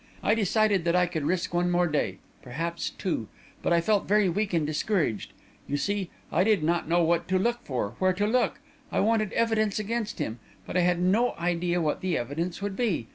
[0.23, 3.27] I decided that I could risk one more day perhaps two;
[3.61, 5.31] but I felt very weak and discouraged.
[5.67, 8.59] You see, I did not know what to look for, or where to look.
[8.91, 13.09] I wanted evidence against him, but I had no idea what the evidence would be.